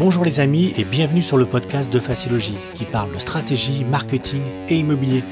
[0.00, 4.40] Bonjour les amis et bienvenue sur le podcast de Facilogie qui parle de stratégie, marketing
[4.70, 5.22] et immobilier.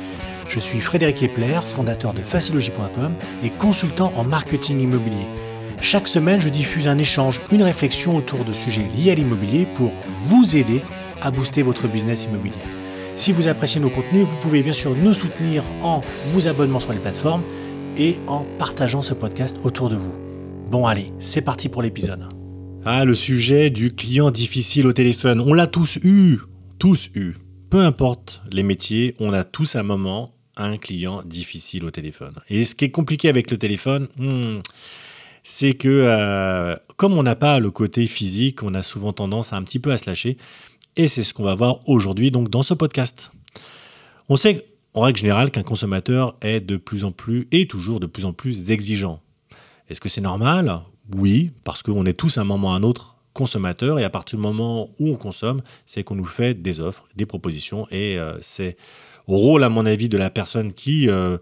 [0.46, 5.24] Je suis Frédéric Epler, fondateur de facilogie.com et consultant en marketing immobilier.
[5.80, 9.90] Chaque semaine, je diffuse un échange, une réflexion autour de sujets liés à l'immobilier pour
[10.20, 10.82] vous aider
[11.22, 12.58] à booster votre business immobilier.
[13.14, 16.92] Si vous appréciez nos contenus, vous pouvez bien sûr nous soutenir en vous abonnant sur
[16.92, 17.44] les plateformes
[17.96, 20.12] et en partageant ce podcast autour de vous.
[20.70, 22.37] Bon allez, c'est parti pour l'épisode.
[22.84, 25.40] Ah, le sujet du client difficile au téléphone.
[25.40, 26.38] On l'a tous eu,
[26.78, 27.34] tous eu.
[27.70, 32.34] Peu importe les métiers, on a tous à un moment un client difficile au téléphone.
[32.48, 34.60] Et ce qui est compliqué avec le téléphone, hmm,
[35.42, 39.56] c'est que euh, comme on n'a pas le côté physique, on a souvent tendance à
[39.56, 40.38] un petit peu à se lâcher.
[40.96, 43.32] Et c'est ce qu'on va voir aujourd'hui donc dans ce podcast.
[44.28, 48.06] On sait en règle générale qu'un consommateur est de plus en plus et toujours de
[48.06, 49.20] plus en plus exigeant.
[49.88, 50.80] Est-ce que c'est normal
[51.16, 54.10] oui, parce qu'on est tous à un moment ou à un autre consommateurs et à
[54.10, 58.18] partir du moment où on consomme, c'est qu'on nous fait des offres, des propositions et
[58.18, 58.76] euh, c'est
[59.28, 61.38] au rôle, à mon avis, de la personne qui euh,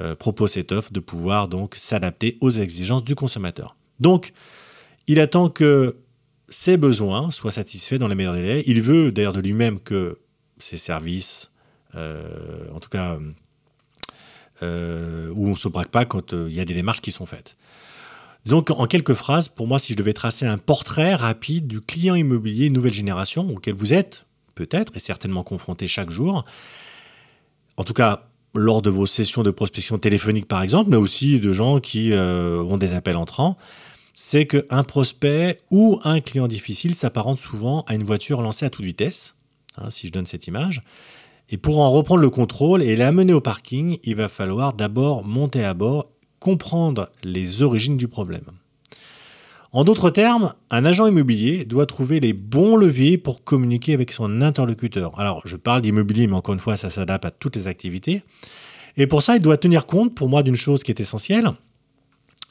[0.00, 3.74] euh, propose cette offre de pouvoir donc s'adapter aux exigences du consommateur.
[3.98, 4.32] Donc,
[5.08, 5.96] il attend que
[6.48, 8.62] ses besoins soient satisfaits dans les meilleurs délais.
[8.66, 10.18] Il veut d'ailleurs de lui-même que
[10.58, 11.50] ses services,
[11.94, 13.18] en tout cas,
[14.60, 14.66] où
[15.46, 17.56] on ne se braque pas quand il y a des démarches qui sont faites.
[18.44, 22.14] Disons qu'en quelques phrases, pour moi, si je devais tracer un portrait rapide du client
[22.14, 26.44] immobilier nouvelle génération auquel vous êtes peut-être et certainement confronté chaque jour,
[27.76, 31.52] en tout cas lors de vos sessions de prospection téléphonique par exemple, mais aussi de
[31.52, 33.56] gens qui euh, ont des appels entrants,
[34.14, 38.84] c'est qu'un prospect ou un client difficile s'apparente souvent à une voiture lancée à toute
[38.84, 39.34] vitesse,
[39.78, 40.82] hein, si je donne cette image.
[41.48, 45.64] Et pour en reprendre le contrôle et l'amener au parking, il va falloir d'abord monter
[45.64, 46.11] à bord
[46.42, 48.46] comprendre les origines du problème.
[49.70, 54.42] En d'autres termes, un agent immobilier doit trouver les bons leviers pour communiquer avec son
[54.42, 55.16] interlocuteur.
[55.20, 58.24] Alors, je parle d'immobilier, mais encore une fois, ça s'adapte à toutes les activités.
[58.96, 61.48] Et pour ça, il doit tenir compte, pour moi, d'une chose qui est essentielle,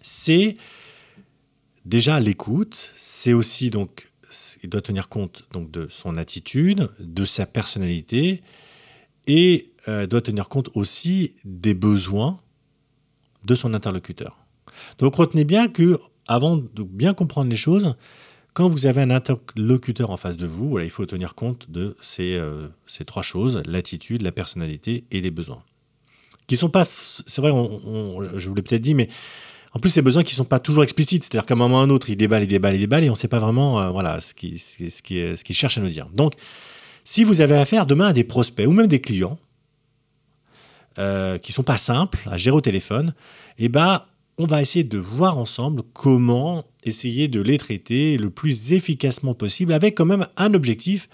[0.01, 0.55] c'est
[1.83, 2.93] déjà l'écoute.
[2.95, 4.09] C'est aussi donc,
[4.63, 8.41] il doit tenir compte de son attitude, de sa personnalité,
[9.27, 12.39] et euh, doit tenir compte aussi des besoins
[13.45, 14.37] de son interlocuteur.
[14.99, 17.95] Donc retenez bien que, avant de bien comprendre les choses,
[18.53, 22.35] quand vous avez un interlocuteur en face de vous, il faut tenir compte de ces,
[22.35, 25.63] euh, ces trois choses, l'attitude, la personnalité et les besoins.
[26.47, 27.51] Qui sont pas, c'est vrai,
[28.35, 29.07] je vous l'ai peut-être dit, mais
[29.73, 31.79] en plus, ces besoins qui ne sont pas toujours explicites, c'est-à-dire qu'à un moment ou
[31.79, 33.79] à un autre, il déballe, il déballe, il déballe, et on ne sait pas vraiment
[33.79, 36.09] euh, voilà, ce qu'il cherche à nous dire.
[36.13, 36.33] Donc,
[37.05, 39.39] si vous avez affaire demain à des prospects ou même des clients,
[40.99, 43.13] euh, qui sont pas simples à gérer au téléphone,
[43.57, 44.03] eh ben,
[44.37, 49.73] on va essayer de voir ensemble comment essayer de les traiter le plus efficacement possible,
[49.73, 51.09] avec quand même un objectif.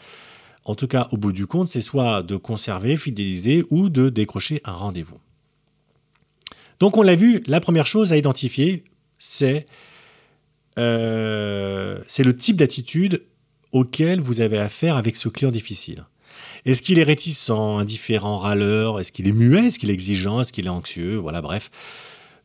[0.65, 4.61] En tout cas, au bout du compte, c'est soit de conserver, fidéliser ou de décrocher
[4.65, 5.19] un rendez-vous.
[6.79, 8.83] Donc, on l'a vu, la première chose à identifier,
[9.17, 9.65] c'est
[10.77, 13.23] euh, le type d'attitude
[13.71, 16.05] auquel vous avez affaire avec ce client difficile.
[16.65, 18.99] Est-ce qu'il est réticent, indifférent, râleur?
[18.99, 19.67] Est-ce qu'il est muet?
[19.67, 20.41] Est-ce qu'il est exigeant?
[20.41, 21.17] Est-ce qu'il est anxieux?
[21.17, 21.71] Voilà, bref.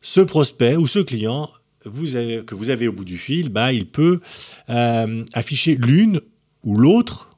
[0.01, 1.49] Ce prospect ou ce client
[1.83, 4.21] que vous avez au bout du fil, bah, il peut
[4.69, 6.21] euh, afficher l'une
[6.63, 7.29] ou l'autre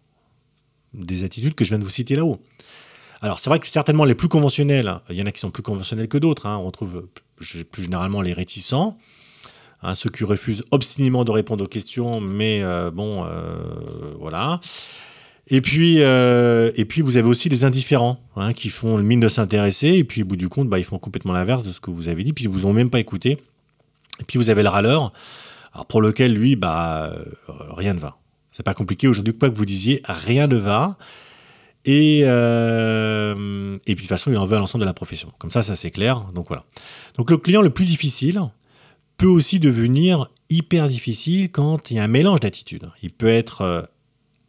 [0.94, 2.40] des attitudes que je viens de vous citer là-haut.
[3.22, 5.64] Alors c'est vrai que certainement les plus conventionnels, il y en a qui sont plus
[5.64, 6.58] conventionnels que d'autres, hein.
[6.64, 8.98] on trouve plus généralement les réticents,
[9.82, 13.58] hein, ceux qui refusent obstinément de répondre aux questions, mais euh, bon, euh,
[14.20, 14.60] voilà.
[15.48, 19.20] Et puis, euh, et puis vous avez aussi les indifférents hein, qui font le mine
[19.20, 21.80] de s'intéresser et puis au bout du compte, bah, ils font complètement l'inverse de ce
[21.80, 23.38] que vous avez dit, puis ils vous ont même pas écouté.
[24.20, 25.14] Et puis vous avez le râleur,
[25.74, 28.18] alors pour lequel lui, bah, euh, rien ne va.
[28.50, 30.98] C'est pas compliqué aujourd'hui, quoi que vous disiez, rien ne va.
[31.84, 35.32] Et, euh, et puis de toute façon, il en veut à l'ensemble de la profession.
[35.38, 36.22] Comme ça, ça c'est clair.
[36.34, 36.64] Donc voilà.
[37.18, 38.42] Donc le client le plus difficile
[39.18, 42.90] peut aussi devenir hyper difficile quand il y a un mélange d'attitudes.
[43.04, 43.88] Il peut être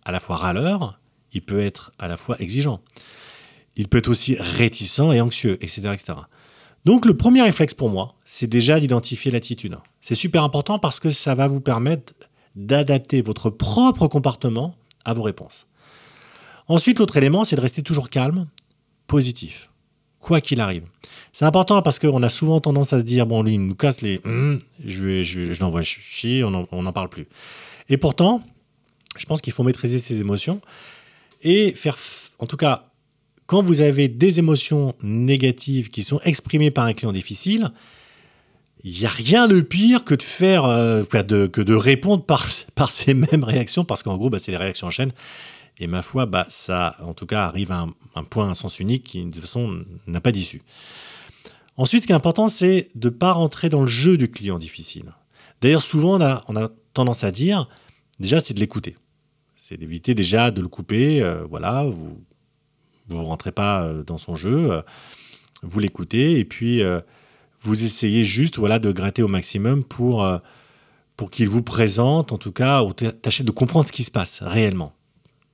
[0.07, 1.01] à la fois râleur,
[1.33, 2.81] il peut être à la fois exigeant.
[3.75, 5.91] Il peut être aussi réticent et anxieux, etc.
[5.93, 6.19] etc.
[6.85, 9.77] Donc le premier réflexe pour moi, c'est déjà d'identifier l'attitude.
[10.01, 12.15] C'est super important parce que ça va vous permettre
[12.55, 15.67] d'adapter votre propre comportement à vos réponses.
[16.69, 18.47] Ensuite, l'autre élément, c'est de rester toujours calme,
[19.09, 19.71] positif,
[20.21, 20.85] quoi qu'il arrive.
[21.33, 24.03] C'est important parce qu'on a souvent tendance à se dire, bon, lui, il nous casse
[24.03, 24.21] les...
[24.25, 27.27] Hum, je, je, je l'envoie chier, on n'en parle plus.
[27.89, 28.43] Et pourtant,
[29.19, 30.61] je pense qu'il faut maîtriser ses émotions
[31.43, 31.97] et faire,
[32.39, 32.85] en tout cas,
[33.47, 37.71] quand vous avez des émotions négatives qui sont exprimées par un client difficile,
[38.83, 42.25] il n'y a rien de pire que de faire, euh, que de répondre
[42.75, 45.13] par, ces mêmes réactions, parce qu'en gros, bah, c'est des réactions en chaîne.
[45.79, 49.05] Et ma foi, bah, ça, en tout cas, arrive à un, point, un sens unique
[49.05, 50.63] qui, de toute façon, n'a pas d'issue.
[51.77, 54.59] Ensuite, ce qui est important, c'est de ne pas rentrer dans le jeu du client
[54.59, 55.13] difficile.
[55.61, 56.19] D'ailleurs, souvent,
[56.49, 57.69] on a, tendance à dire,
[58.21, 58.97] déjà, c'est de l'écouter.
[59.69, 61.21] C'est d'éviter déjà de le couper.
[61.21, 62.23] Euh, voilà, vous
[63.11, 64.71] ne rentrez pas euh, dans son jeu.
[64.71, 64.83] Euh,
[65.65, 66.85] vous l'écoutez et puis
[67.59, 70.25] vous essayez juste voilà, de gratter au maximum pour,
[71.17, 74.43] pour qu'il vous présente, en tout cas, ou tâchez de comprendre ce qui se passe
[74.43, 74.93] réellement.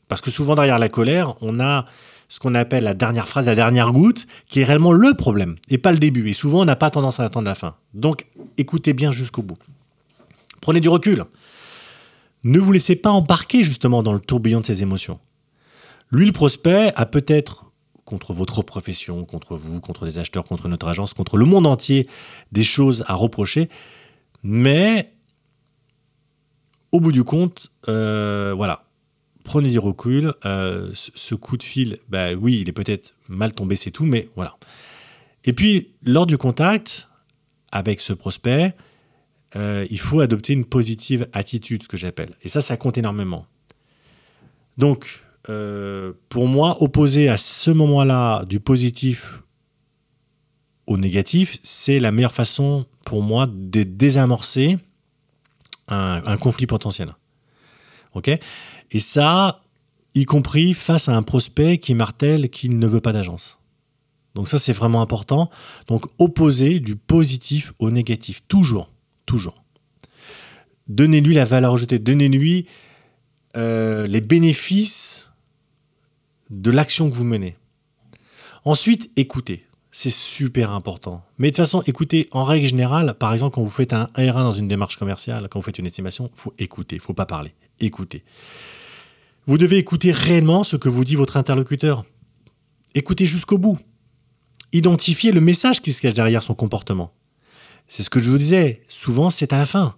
[0.09, 1.87] Parce que souvent, derrière la colère, on a
[2.29, 5.79] ce qu'on appelle la dernière phrase, la dernière goutte, qui est réellement le problème, et
[5.79, 6.29] pas le début.
[6.29, 7.76] Et souvent, on n'a pas tendance à attendre la fin.
[7.94, 8.26] Donc,
[8.59, 9.59] écoutez bien jusqu'au bout.
[10.61, 11.25] Prenez du recul.
[12.44, 15.21] Ne vous laissez pas embarquer justement dans le tourbillon de ces émotions.
[16.11, 17.73] Lui, le prospect, a peut-être
[18.05, 22.06] contre votre profession, contre vous, contre les acheteurs, contre notre agence, contre le monde entier,
[22.50, 23.69] des choses à reprocher.
[24.43, 25.12] Mais
[26.91, 28.85] au bout du compte, euh, voilà,
[29.45, 30.35] prenez du recul.
[30.45, 34.29] Euh, ce coup de fil, bah oui, il est peut-être mal tombé, c'est tout, mais
[34.37, 34.56] voilà.
[35.45, 37.09] Et puis, lors du contact
[37.71, 38.75] avec ce prospect,
[39.56, 42.31] euh, il faut adopter une positive attitude, ce que j'appelle.
[42.43, 43.46] Et ça, ça compte énormément.
[44.78, 49.43] Donc, euh, pour moi, opposer à ce moment-là du positif
[50.87, 54.78] au négatif, c'est la meilleure façon pour moi de désamorcer
[55.88, 57.14] un, un conflit potentiel.
[58.14, 58.31] Ok?
[58.90, 59.62] Et ça,
[60.14, 63.58] y compris face à un prospect qui martèle qu'il ne veut pas d'agence.
[64.34, 65.50] Donc ça, c'est vraiment important.
[65.87, 68.92] Donc opposer du positif au négatif, toujours,
[69.27, 69.63] toujours.
[70.89, 72.67] Donnez-lui la valeur ajoutée, donnez-lui
[73.57, 75.31] euh, les bénéfices
[76.51, 77.57] de l'action que vous menez.
[78.65, 79.67] Ensuite, écoutez.
[79.95, 81.23] C'est super important.
[81.37, 84.33] Mais de toute façon, écoutez, en règle générale, par exemple, quand vous faites un R1
[84.33, 87.13] dans une démarche commerciale, quand vous faites une estimation, il faut écouter, il ne faut
[87.13, 87.53] pas parler.
[87.79, 88.25] Écoutez.
[89.45, 92.07] Vous devez écouter réellement ce que vous dit votre interlocuteur.
[92.95, 93.79] Écoutez jusqu'au bout.
[94.73, 97.13] Identifiez le message qui se cache derrière son comportement.
[97.88, 99.94] C'est ce que je vous disais, souvent c'est à la fin.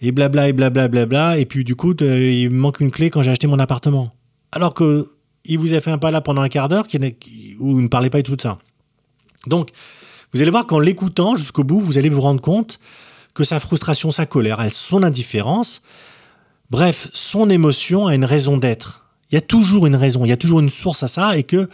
[0.00, 3.22] Et blabla et blabla blabla, et puis du coup, il me manque une clé quand
[3.22, 4.12] j'ai acheté mon appartement.
[4.50, 5.08] Alors que
[5.44, 6.86] il vous a fait un pas là pendant un quart d'heure
[7.58, 8.58] où vous ne parlez pas du tout ça.
[9.46, 9.70] Donc,
[10.32, 12.78] vous allez voir qu'en l'écoutant jusqu'au bout, vous allez vous rendre compte
[13.34, 15.82] que sa frustration, sa colère, son indifférence,
[16.72, 19.04] Bref, son émotion a une raison d'être.
[19.30, 21.42] Il y a toujours une raison, il y a toujours une source à ça et
[21.42, 21.68] que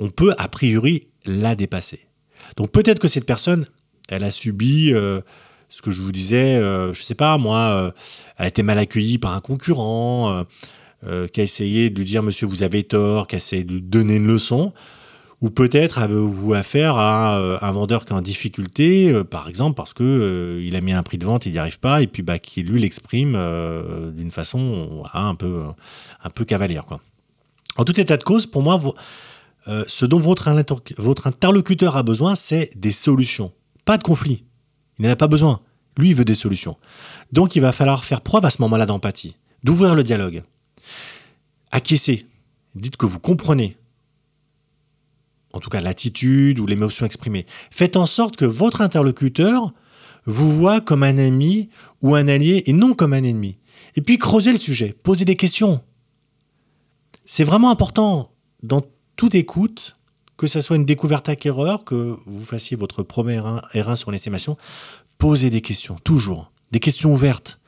[0.00, 2.06] on peut a priori la dépasser.
[2.58, 3.64] Donc peut-être que cette personne,
[4.08, 5.20] elle a subi euh,
[5.68, 7.90] ce que je vous disais, euh, je ne sais pas moi, euh,
[8.38, 10.44] elle a été mal accueillie par un concurrent,
[11.32, 13.82] qui a essayé de lui dire monsieur vous avez tort, qui a essayé de lui
[13.82, 14.72] donner une leçon.
[15.42, 19.74] Ou peut-être avez-vous affaire à euh, un vendeur qui est en difficulté, euh, par exemple,
[19.74, 22.06] parce que euh, il a mis un prix de vente, il n'y arrive pas, et
[22.06, 23.32] puis bah, qui lui l'exprime
[24.14, 25.64] d'une façon un, peu,
[26.22, 26.86] un peu cavalière.
[26.86, 27.00] Quoi.
[27.76, 28.80] En tout état de cause, pour moi,
[29.88, 30.46] ce dont votre
[31.26, 33.52] interlocuteur a besoin, c'est des solutions,
[33.84, 34.44] pas de conflit.
[34.98, 35.60] Il n'en a pas besoin.
[35.96, 36.76] Lui, il veut des solutions.
[37.32, 40.42] Donc, il va falloir faire preuve à ce moment-là d'empathie, d'ouvrir le dialogue.
[41.70, 42.26] Acquiescer.
[42.74, 43.76] Dites que vous comprenez
[45.52, 47.46] en tout cas l'attitude ou l'émotion exprimée.
[47.70, 49.72] Faites en sorte que votre interlocuteur
[50.24, 51.68] vous voit comme un ami
[52.00, 53.58] ou un allié et non comme un ennemi.
[53.96, 55.82] Et puis creusez le sujet, posez des questions.
[57.24, 58.30] C'est vraiment important
[58.62, 58.82] dans
[59.16, 59.96] toute écoute,
[60.42, 64.56] que ce soit une découverte acquéreur, que vous fassiez votre premier R1 sur l'estimation,
[65.16, 66.50] posez des questions, toujours.
[66.72, 67.60] Des questions ouvertes.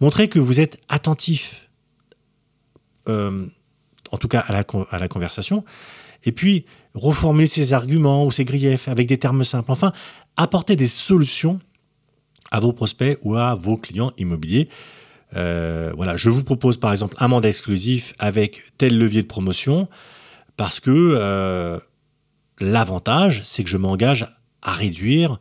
[0.00, 1.68] Montrez que vous êtes attentif,
[3.10, 3.44] euh,
[4.12, 5.62] en tout cas à la, à la conversation,
[6.24, 9.70] et puis reformuler ses arguments ou ses griefs avec des termes simples.
[9.70, 9.92] Enfin,
[10.38, 11.60] apporter des solutions
[12.50, 14.70] à vos prospects ou à vos clients immobiliers.
[15.36, 19.86] Euh, voilà, je vous propose par exemple un mandat exclusif avec tel levier de promotion
[20.56, 21.78] parce que euh,
[22.62, 24.26] l'avantage, c'est que je m'engage
[24.62, 25.38] à réduire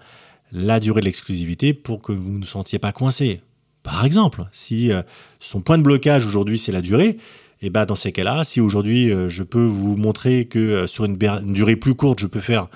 [0.51, 3.42] la durée de l'exclusivité pour que vous ne sentiez pas coincé.
[3.84, 5.01] Par exemple, si euh,
[5.40, 7.18] son point de blocage aujourd'hui c'est la durée,
[7.62, 11.06] et bah dans ces cas-là, si aujourd'hui euh, je peux vous montrer que euh, sur
[11.06, 12.68] une, durée plus courte, je peux faire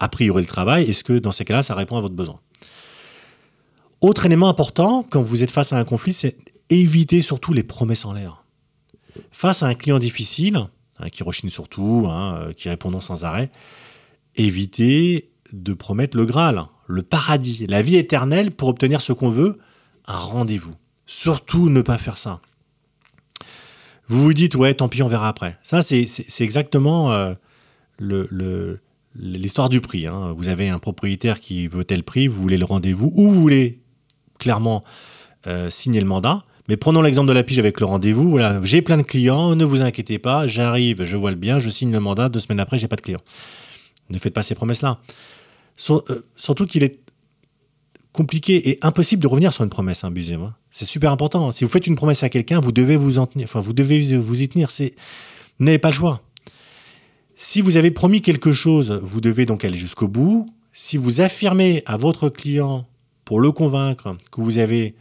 [0.00, 2.40] a priori le travail, est-ce que dans ces cas-là, ça répond à votre besoin?
[4.00, 6.36] Autre élément important quand vous êtes face à un conflit, c'est
[6.68, 8.44] éviter surtout les promesses en l'air.
[9.30, 10.66] Face à un client difficile,
[10.98, 13.50] hein, qui rechigne surtout, hein, qui répond non sans arrêt,
[14.36, 19.58] évitez de promettre le Graal, le paradis, la vie éternelle pour obtenir ce qu'on veut,
[20.06, 20.74] un rendez-vous.
[21.06, 22.40] Surtout ne pas faire ça
[24.06, 25.56] vous vous dites, ouais, tant pis, on verra après.
[25.62, 26.06] Ça, c'est
[26.40, 27.34] exactement euh,
[27.98, 28.80] le,
[29.16, 30.06] l'histoire du prix.
[30.06, 30.32] Hein.
[30.36, 33.80] Vous avez un propriétaire qui veut tel prix, vous voulez le rendez-vous, ou vous voulez
[34.38, 34.84] clairement
[35.46, 36.44] euh, signer le mandat.
[36.68, 38.30] Mais prenons l'exemple de la pige avec le rendez-vous.
[38.30, 41.70] Voilà, j'ai plein de clients, ne vous inquiétez pas, j'arrive, je vois le bien, je
[41.70, 43.22] signe le mandat, deux semaines après, j'ai pas de clients.
[44.10, 45.00] Ne faites pas ces promesses-là.
[45.90, 46.00] Euh,
[46.36, 47.00] surtout qu'il est
[48.12, 51.50] compliqué et impossible de revenir sur une promesse, hein, moi C'est super important.
[51.50, 53.46] Si vous faites une promesse à quelqu'un, vous devez vous en tenir.
[53.48, 54.70] Enfin, vous devez vous y tenir.
[54.70, 54.94] C'est,
[55.58, 56.22] n'avez pas le choix.
[57.34, 60.48] Si vous avez promis quelque chose, vous devez donc aller jusqu'au bout.
[60.72, 62.86] Si vous affirmez à votre client
[63.24, 64.94] pour le convaincre que vous avez,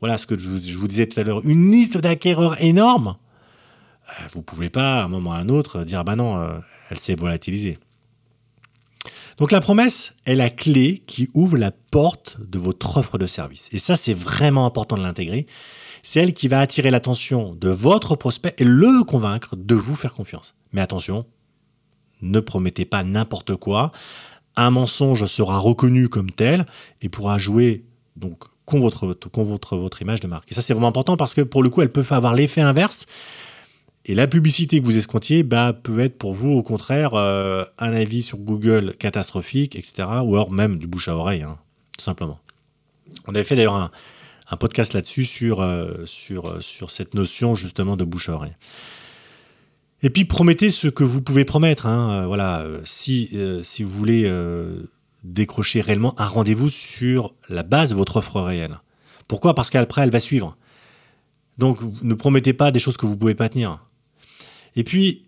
[0.00, 3.16] voilà ce que je vous, disais tout à l'heure, une liste d'acquéreurs énorme,
[4.08, 6.58] euh, vous pouvez pas à un moment ou à un autre dire bah non, euh,
[6.90, 7.78] elle s'est volatilisée.
[9.40, 13.70] Donc la promesse est la clé qui ouvre la porte de votre offre de service.
[13.72, 15.46] Et ça, c'est vraiment important de l'intégrer.
[16.02, 20.12] C'est elle qui va attirer l'attention de votre prospect et le convaincre de vous faire
[20.12, 20.54] confiance.
[20.72, 21.24] Mais attention,
[22.20, 23.92] ne promettez pas n'importe quoi.
[24.56, 26.66] Un mensonge sera reconnu comme tel
[27.00, 30.52] et pourra jouer donc contre votre, votre image de marque.
[30.52, 33.06] Et ça, c'est vraiment important parce que pour le coup, elle peut avoir l'effet inverse.
[34.06, 37.92] Et la publicité que vous escomptiez bah, peut être pour vous, au contraire, euh, un
[37.92, 40.08] avis sur Google catastrophique, etc.
[40.24, 41.58] Ou alors même du bouche à oreille, hein,
[41.96, 42.40] tout simplement.
[43.26, 43.90] On avait fait d'ailleurs un,
[44.58, 48.56] podcast là-dessus sur, euh, sur, cette notion justement de bouche à oreille.
[50.02, 51.86] Et puis promettez ce que vous pouvez promettre.
[51.86, 52.22] Hein.
[52.22, 54.32] Euh, voilà, si, si vous voulez
[55.24, 58.80] décrocher réellement un rendez-vous sur la base de votre offre réelle.
[59.28, 59.54] Pourquoi?
[59.54, 60.56] Parce qu'après, elle va suivre.
[61.58, 63.78] Donc, ne promettez pas des choses que vous ne pouvez pas tenir.
[64.76, 65.24] Et puis,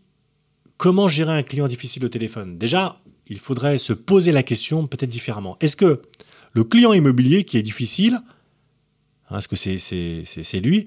[0.76, 2.58] comment gérer un client difficile au téléphone?
[2.58, 5.56] Déjà, il faudrait se poser la question peut-être différemment.
[5.60, 6.02] Est-ce que
[6.52, 8.20] le client immobilier qui est difficile,
[9.30, 10.86] hein, est-ce que c'est lui,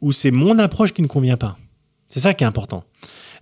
[0.00, 1.56] ou c'est mon approche qui ne convient pas?
[2.08, 2.84] C'est ça qui est important.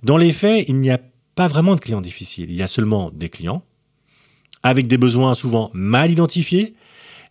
[0.03, 1.01] Dans les faits, il n'y a
[1.35, 2.51] pas vraiment de clients difficiles.
[2.51, 3.65] Il y a seulement des clients
[4.63, 6.75] avec des besoins souvent mal identifiés,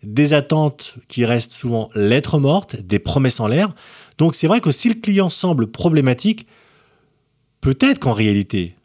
[0.02, 3.74] des attentes qui restent souvent lettres mortes, des promesses en l'air.
[4.18, 6.48] Donc c'est vrai que si le client semble problématique,
[7.62, 8.76] Peut-être qu'en réalité,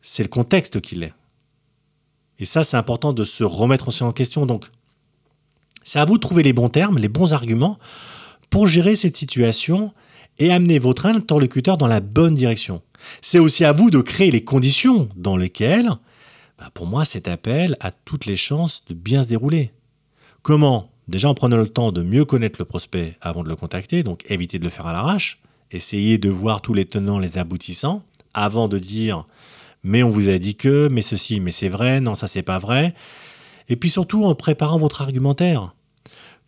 [0.00, 1.12] c'est le contexte qui l'est.
[2.38, 4.46] Et ça, c'est important de se remettre aussi en question.
[4.46, 4.66] Donc,
[5.84, 7.78] c'est à vous de trouver les bons termes, les bons arguments
[8.50, 9.92] pour gérer cette situation
[10.38, 12.82] et amener votre interlocuteur dans la bonne direction.
[13.20, 15.90] C'est aussi à vous de créer les conditions dans lesquelles,
[16.58, 19.72] bah, pour moi, cet appel a toutes les chances de bien se dérouler.
[20.42, 20.90] Comment?
[21.08, 24.24] Déjà en prenant le temps de mieux connaître le prospect avant de le contacter, donc
[24.30, 28.68] éviter de le faire à l'arrache, essayer de voir tous les tenants, les aboutissants, avant
[28.68, 29.26] de dire
[29.84, 32.58] mais on vous a dit que, mais ceci, mais c'est vrai, non, ça c'est pas
[32.58, 32.94] vrai.
[33.68, 35.74] Et puis surtout en préparant votre argumentaire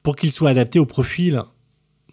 [0.03, 1.43] pour qu'il soit adapté au profil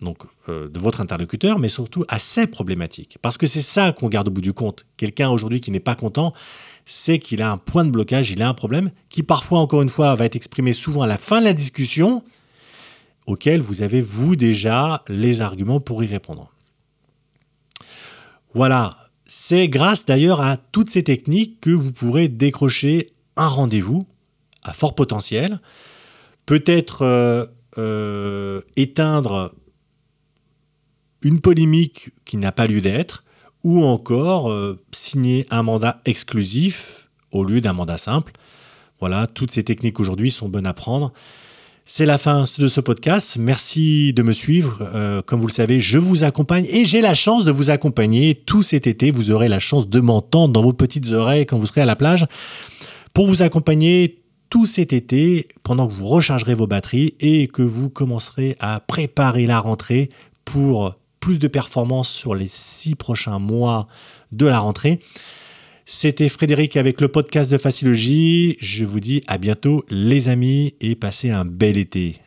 [0.01, 0.17] donc,
[0.49, 3.17] euh, de votre interlocuteur, mais surtout à ses problématiques.
[3.21, 4.85] Parce que c'est ça qu'on garde au bout du compte.
[4.97, 6.33] Quelqu'un aujourd'hui qui n'est pas content,
[6.85, 9.89] c'est qu'il a un point de blocage, il a un problème, qui parfois, encore une
[9.89, 12.23] fois, va être exprimé souvent à la fin de la discussion,
[13.27, 16.51] auquel vous avez, vous, déjà les arguments pour y répondre.
[18.55, 18.97] Voilà,
[19.33, 24.05] c'est grâce d'ailleurs à toutes ces techniques que vous pourrez décrocher un rendez-vous
[24.61, 25.61] à fort potentiel,
[26.45, 27.45] peut-être euh,
[27.77, 29.55] euh, éteindre
[31.21, 33.23] une polémique qui n'a pas lieu d'être,
[33.63, 38.33] ou encore euh, signer un mandat exclusif au lieu d'un mandat simple.
[38.99, 41.13] Voilà, toutes ces techniques aujourd'hui sont bonnes à prendre.
[41.83, 43.37] C'est la fin de ce podcast.
[43.37, 44.87] Merci de me suivre.
[44.93, 48.35] Euh, comme vous le savez, je vous accompagne et j'ai la chance de vous accompagner
[48.35, 49.11] tout cet été.
[49.11, 51.95] Vous aurez la chance de m'entendre dans vos petites oreilles quand vous serez à la
[51.95, 52.27] plage
[53.13, 57.89] pour vous accompagner tout cet été pendant que vous rechargerez vos batteries et que vous
[57.89, 60.09] commencerez à préparer la rentrée
[60.45, 63.87] pour plus de performances sur les six prochains mois
[64.31, 64.99] de la rentrée.
[65.85, 68.57] C'était Frédéric avec le podcast de Facilogie.
[68.59, 72.17] Je vous dis à bientôt les amis et passez un bel été.